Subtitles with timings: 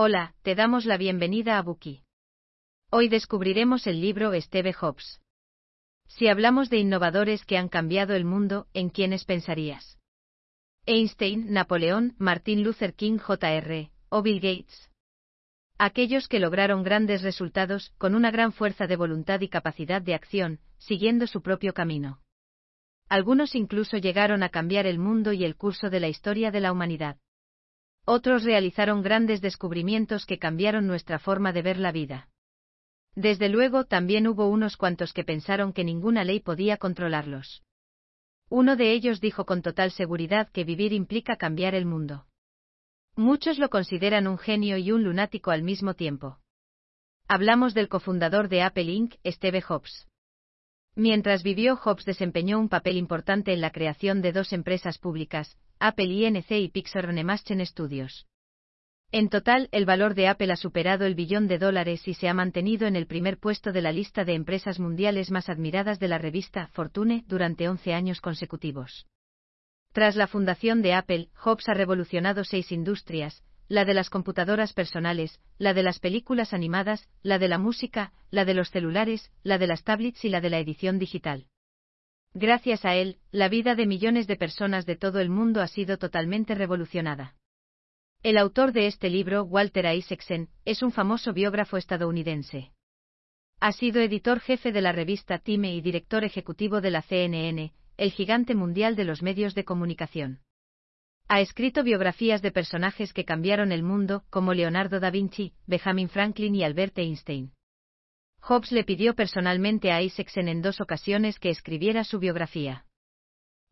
[0.00, 2.04] Hola, te damos la bienvenida a Buki.
[2.88, 5.20] Hoy descubriremos el libro Steve Jobs.
[6.06, 9.98] Si hablamos de innovadores que han cambiado el mundo, ¿en quiénes pensarías?
[10.86, 13.90] Einstein, Napoleón, Martin Luther King Jr.
[14.08, 14.88] o Bill Gates.
[15.78, 20.60] Aquellos que lograron grandes resultados con una gran fuerza de voluntad y capacidad de acción,
[20.78, 22.20] siguiendo su propio camino.
[23.08, 26.70] Algunos incluso llegaron a cambiar el mundo y el curso de la historia de la
[26.70, 27.18] humanidad.
[28.10, 32.30] Otros realizaron grandes descubrimientos que cambiaron nuestra forma de ver la vida.
[33.14, 37.62] Desde luego también hubo unos cuantos que pensaron que ninguna ley podía controlarlos.
[38.48, 42.24] Uno de ellos dijo con total seguridad que vivir implica cambiar el mundo.
[43.14, 46.38] Muchos lo consideran un genio y un lunático al mismo tiempo.
[47.28, 50.08] Hablamos del cofundador de Apple Inc., Steve Jobs.
[50.94, 56.06] Mientras vivió, Jobs desempeñó un papel importante en la creación de dos empresas públicas, Apple
[56.06, 56.50] Inc.
[56.50, 58.26] y Pixar Animation Studios.
[59.10, 62.34] En total, el valor de Apple ha superado el billón de dólares y se ha
[62.34, 66.18] mantenido en el primer puesto de la lista de empresas mundiales más admiradas de la
[66.18, 69.06] revista Fortune durante 11 años consecutivos.
[69.92, 75.40] Tras la fundación de Apple, Jobs ha revolucionado seis industrias, la de las computadoras personales,
[75.58, 79.68] la de las películas animadas, la de la música, la de los celulares, la de
[79.68, 81.46] las tablets y la de la edición digital.
[82.34, 85.98] Gracias a él, la vida de millones de personas de todo el mundo ha sido
[85.98, 87.34] totalmente revolucionada.
[88.22, 92.72] El autor de este libro, Walter Isaacson, es un famoso biógrafo estadounidense.
[93.60, 98.12] Ha sido editor jefe de la revista Time y director ejecutivo de la CNN, el
[98.12, 100.40] gigante mundial de los medios de comunicación.
[101.28, 106.54] Ha escrito biografías de personajes que cambiaron el mundo, como Leonardo da Vinci, Benjamin Franklin
[106.54, 107.52] y Albert Einstein.
[108.40, 112.86] Hobbes le pidió personalmente a Isaacson en dos ocasiones que escribiera su biografía.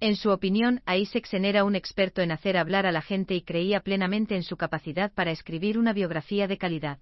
[0.00, 3.80] En su opinión, Isaacson era un experto en hacer hablar a la gente y creía
[3.80, 6.98] plenamente en su capacidad para escribir una biografía de calidad.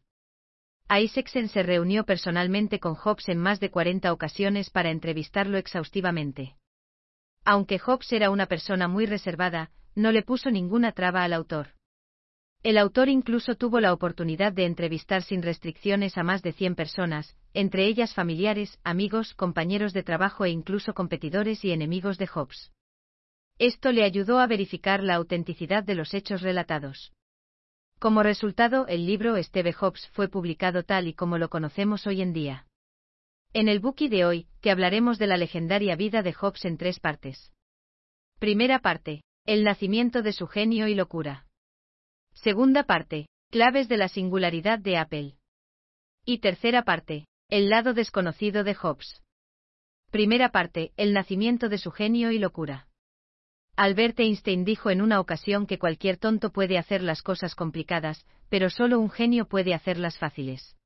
[0.91, 6.57] Isaacson se reunió personalmente con Hobbes en más de 40 ocasiones para entrevistarlo exhaustivamente.
[7.45, 11.69] Aunque Hobbes era una persona muy reservada, no le puso ninguna traba al autor.
[12.63, 17.37] El autor incluso tuvo la oportunidad de entrevistar sin restricciones a más de 100 personas,
[17.55, 22.71] entre ellas familiares, amigos, compañeros de trabajo e incluso competidores y enemigos de Hobbes.
[23.59, 27.13] Esto le ayudó a verificar la autenticidad de los hechos relatados.
[27.99, 32.33] Como resultado, el libro Steve Hobbes fue publicado tal y como lo conocemos hoy en
[32.33, 32.67] día.
[33.53, 37.01] En el Buki de hoy, te hablaremos de la legendaria vida de Hobbes en tres
[37.01, 37.53] partes.
[38.39, 41.47] Primera parte, el nacimiento de su genio y locura.
[42.35, 45.35] Segunda parte, claves de la singularidad de Apple.
[46.25, 49.23] Y tercera parte, el lado desconocido de Hobbes.
[50.11, 52.89] Primera parte, el nacimiento de su genio y locura.
[53.77, 58.69] Albert Einstein dijo en una ocasión que cualquier tonto puede hacer las cosas complicadas, pero
[58.69, 60.77] solo un genio puede hacerlas fáciles.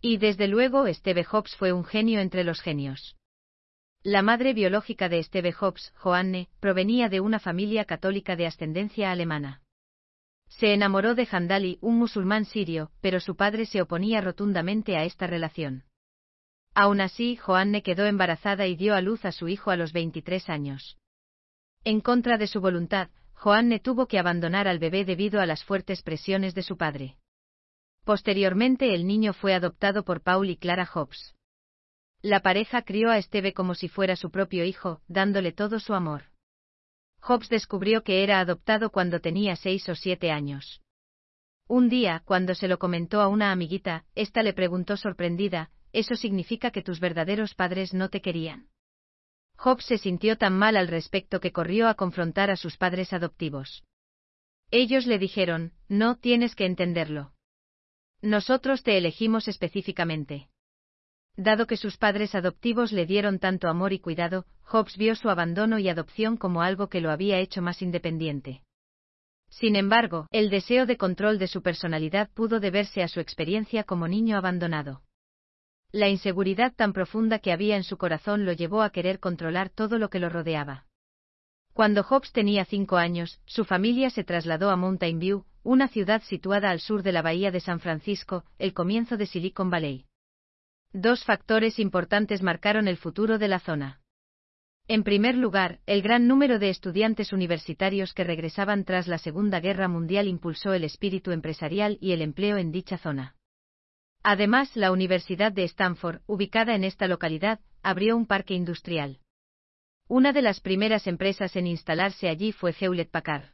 [0.00, 3.16] Y desde luego Steve Jobs fue un genio entre los genios.
[4.02, 9.62] La madre biológica de Steve Jobs, Joanne, provenía de una familia católica de ascendencia alemana.
[10.50, 15.26] Se enamoró de Handali, un musulmán sirio, pero su padre se oponía rotundamente a esta
[15.26, 15.84] relación.
[16.74, 20.50] Aún así, Joanne quedó embarazada y dio a luz a su hijo a los 23
[20.50, 20.98] años.
[21.84, 26.02] En contra de su voluntad, Joanne tuvo que abandonar al bebé debido a las fuertes
[26.02, 27.16] presiones de su padre.
[28.04, 31.34] Posteriormente el niño fue adoptado por Paul y Clara Hobbs.
[32.22, 36.24] La pareja crió a Esteve como si fuera su propio hijo, dándole todo su amor.
[37.22, 40.80] Hobbs descubrió que era adoptado cuando tenía seis o siete años.
[41.68, 46.70] Un día, cuando se lo comentó a una amiguita, ésta le preguntó sorprendida, ¿eso significa
[46.70, 48.68] que tus verdaderos padres no te querían?
[49.56, 53.84] Hobbes se sintió tan mal al respecto que corrió a confrontar a sus padres adoptivos.
[54.70, 57.32] Ellos le dijeron, no tienes que entenderlo.
[58.22, 60.49] Nosotros te elegimos específicamente.
[61.36, 65.78] Dado que sus padres adoptivos le dieron tanto amor y cuidado, Hobbes vio su abandono
[65.78, 68.62] y adopción como algo que lo había hecho más independiente.
[69.48, 74.06] Sin embargo, el deseo de control de su personalidad pudo deberse a su experiencia como
[74.06, 75.02] niño abandonado.
[75.92, 79.98] La inseguridad tan profunda que había en su corazón lo llevó a querer controlar todo
[79.98, 80.86] lo que lo rodeaba.
[81.72, 86.70] Cuando Hobbes tenía cinco años, su familia se trasladó a Mountain View, una ciudad situada
[86.70, 90.06] al sur de la bahía de San Francisco, el comienzo de Silicon Valley.
[90.92, 94.00] Dos factores importantes marcaron el futuro de la zona.
[94.88, 99.86] En primer lugar, el gran número de estudiantes universitarios que regresaban tras la Segunda Guerra
[99.86, 103.36] Mundial impulsó el espíritu empresarial y el empleo en dicha zona.
[104.24, 109.20] Además, la Universidad de Stanford, ubicada en esta localidad, abrió un parque industrial.
[110.08, 113.50] Una de las primeras empresas en instalarse allí fue Hewlett Packard.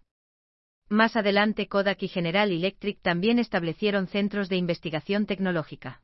[0.88, 6.00] Más adelante Kodak y General Electric también establecieron centros de investigación tecnológica.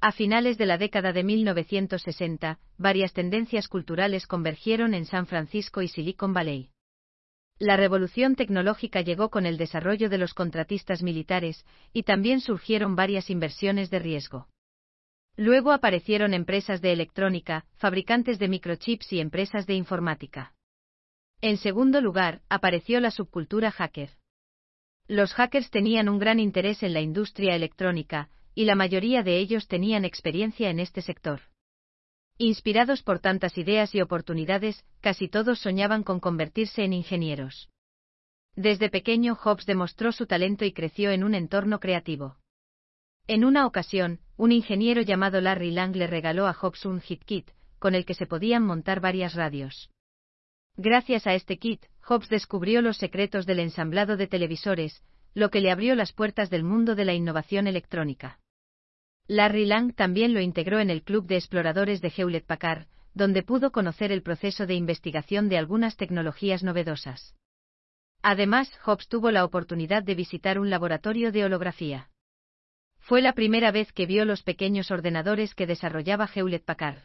[0.00, 5.88] A finales de la década de 1960, varias tendencias culturales convergieron en San Francisco y
[5.88, 6.70] Silicon Valley.
[7.58, 13.28] La revolución tecnológica llegó con el desarrollo de los contratistas militares, y también surgieron varias
[13.28, 14.46] inversiones de riesgo.
[15.36, 20.54] Luego aparecieron empresas de electrónica, fabricantes de microchips y empresas de informática.
[21.40, 24.10] En segundo lugar, apareció la subcultura hacker.
[25.08, 29.68] Los hackers tenían un gran interés en la industria electrónica, y la mayoría de ellos
[29.68, 31.42] tenían experiencia en este sector.
[32.38, 37.68] Inspirados por tantas ideas y oportunidades, casi todos soñaban con convertirse en ingenieros.
[38.56, 42.38] Desde pequeño Hobbes demostró su talento y creció en un entorno creativo.
[43.28, 47.52] En una ocasión, un ingeniero llamado Larry Lang le regaló a Hobbes un hit kit,
[47.78, 49.88] con el que se podían montar varias radios.
[50.76, 55.70] Gracias a este kit, Hobbes descubrió los secretos del ensamblado de televisores, lo que le
[55.70, 58.40] abrió las puertas del mundo de la innovación electrónica.
[59.30, 63.72] Larry Lang también lo integró en el Club de Exploradores de Hewlett Packard, donde pudo
[63.72, 67.34] conocer el proceso de investigación de algunas tecnologías novedosas.
[68.22, 72.08] Además, Hobbes tuvo la oportunidad de visitar un laboratorio de holografía.
[73.00, 77.02] Fue la primera vez que vio los pequeños ordenadores que desarrollaba Hewlett Packard.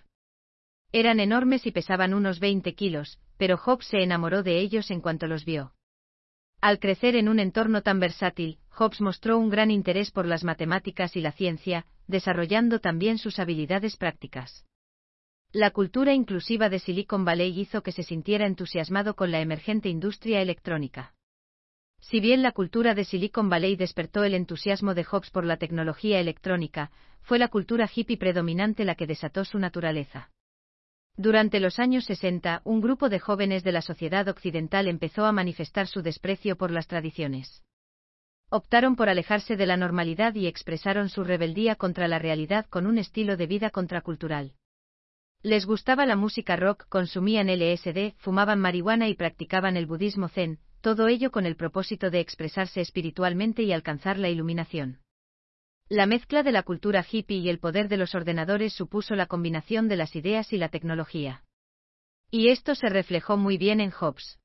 [0.94, 5.28] Eran enormes y pesaban unos 20 kilos, pero Hobbes se enamoró de ellos en cuanto
[5.28, 5.74] los vio.
[6.64, 11.18] Al crecer en un entorno tan versátil, Hobbes mostró un gran interés por las matemáticas
[11.18, 14.66] y la ciencia, desarrollando también sus habilidades prácticas.
[15.52, 20.42] La cultura inclusiva de Silicon Valley hizo que se sintiera entusiasmado con la emergente industria
[20.42, 21.14] electrónica.
[22.00, 26.22] Si bien la cultura de Silicon Valley despertó el entusiasmo de Hobbes por la tecnología
[26.22, 26.92] electrónica,
[27.24, 30.30] fue la cultura hippie predominante la que desató su naturaleza.
[31.16, 35.86] Durante los años 60, un grupo de jóvenes de la sociedad occidental empezó a manifestar
[35.86, 37.62] su desprecio por las tradiciones.
[38.50, 42.98] Optaron por alejarse de la normalidad y expresaron su rebeldía contra la realidad con un
[42.98, 44.54] estilo de vida contracultural.
[45.44, 51.08] Les gustaba la música rock, consumían LSD, fumaban marihuana y practicaban el budismo zen, todo
[51.08, 55.03] ello con el propósito de expresarse espiritualmente y alcanzar la iluminación.
[55.90, 59.88] La mezcla de la cultura hippie y el poder de los ordenadores supuso la combinación
[59.88, 61.44] de las ideas y la tecnología.
[62.32, 64.40] Y esto se reflejó muy bien en Hobbes.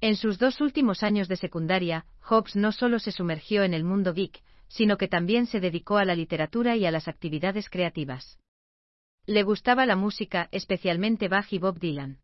[0.00, 4.12] En sus dos últimos años de secundaria, Hobbes no solo se sumergió en el mundo
[4.12, 8.38] geek, sino que también se dedicó a la literatura y a las actividades creativas.
[9.26, 12.18] Le gustaba la música, especialmente Bach y Bob Dylan.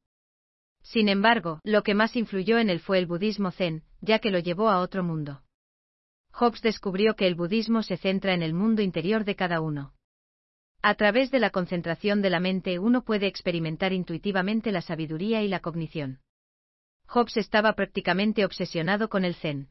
[0.83, 4.39] Sin embargo, lo que más influyó en él fue el budismo zen, ya que lo
[4.39, 5.44] llevó a otro mundo.
[6.37, 9.95] Hobbes descubrió que el budismo se centra en el mundo interior de cada uno.
[10.83, 15.49] A través de la concentración de la mente uno puede experimentar intuitivamente la sabiduría y
[15.49, 16.21] la cognición.
[17.07, 19.69] Hobbes estaba prácticamente obsesionado con el zen.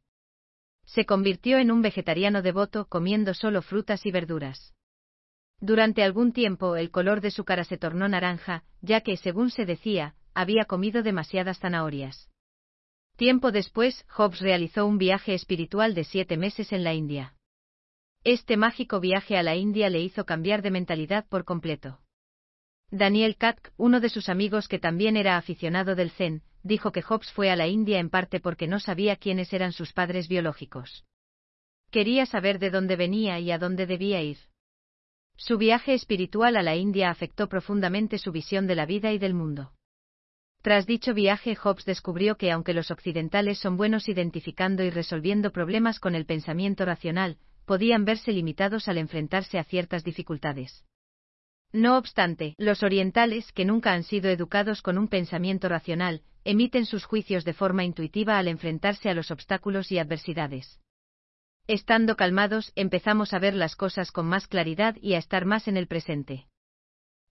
[0.85, 4.73] Se convirtió en un vegetariano devoto comiendo solo frutas y verduras.
[5.59, 9.65] Durante algún tiempo el color de su cara se tornó naranja, ya que, según se
[9.65, 12.29] decía, había comido demasiadas zanahorias.
[13.15, 17.35] Tiempo después, Hobbes realizó un viaje espiritual de siete meses en la India.
[18.23, 21.99] Este mágico viaje a la India le hizo cambiar de mentalidad por completo.
[22.89, 27.31] Daniel Katk, uno de sus amigos que también era aficionado del Zen, dijo que Hobbes
[27.31, 31.03] fue a la India en parte porque no sabía quiénes eran sus padres biológicos.
[31.91, 34.37] Quería saber de dónde venía y a dónde debía ir.
[35.35, 39.33] Su viaje espiritual a la India afectó profundamente su visión de la vida y del
[39.33, 39.73] mundo.
[40.63, 45.99] Tras dicho viaje, Hobbes descubrió que aunque los occidentales son buenos identificando y resolviendo problemas
[45.99, 50.85] con el pensamiento racional, podían verse limitados al enfrentarse a ciertas dificultades.
[51.73, 57.03] No obstante, los orientales, que nunca han sido educados con un pensamiento racional, emiten sus
[57.03, 60.79] juicios de forma intuitiva al enfrentarse a los obstáculos y adversidades.
[61.67, 65.75] Estando calmados, empezamos a ver las cosas con más claridad y a estar más en
[65.75, 66.47] el presente.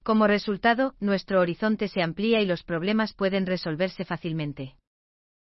[0.03, 4.75] Como resultado, nuestro horizonte se amplía y los problemas pueden resolverse fácilmente.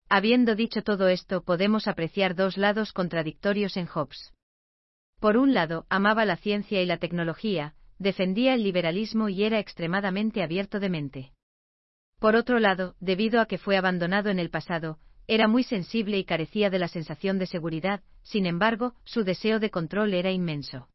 [0.08, 4.32] Habiendo dicho todo esto, podemos apreciar dos lados contradictorios en Hobbes.
[5.18, 10.42] Por un lado, amaba la ciencia y la tecnología, defendía el liberalismo y era extremadamente
[10.42, 11.32] abierto de mente.
[12.20, 16.24] Por otro lado, debido a que fue abandonado en el pasado, era muy sensible y
[16.24, 20.88] carecía de la sensación de seguridad, sin embargo, su deseo de control era inmenso.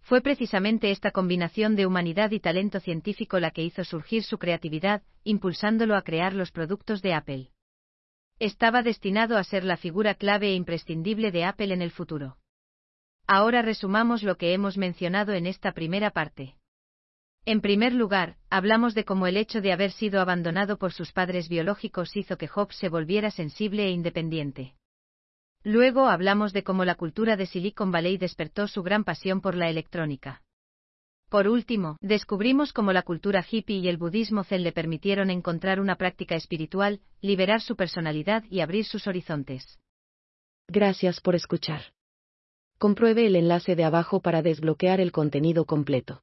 [0.00, 5.02] Fue precisamente esta combinación de humanidad y talento científico la que hizo surgir su creatividad,
[5.24, 7.50] impulsándolo a crear los productos de Apple.
[8.38, 12.38] Estaba destinado a ser la figura clave e imprescindible de Apple en el futuro.
[13.26, 16.56] Ahora resumamos lo que hemos mencionado en esta primera parte.
[17.44, 21.48] En primer lugar, hablamos de cómo el hecho de haber sido abandonado por sus padres
[21.48, 24.74] biológicos hizo que Hobbes se volviera sensible e independiente.
[25.62, 29.68] Luego hablamos de cómo la cultura de Silicon Valley despertó su gran pasión por la
[29.68, 30.42] electrónica.
[31.28, 35.96] Por último, descubrimos cómo la cultura hippie y el budismo zen le permitieron encontrar una
[35.96, 39.78] práctica espiritual, liberar su personalidad y abrir sus horizontes.
[40.66, 41.92] Gracias por escuchar.
[42.78, 46.22] Compruebe el enlace de abajo para desbloquear el contenido completo.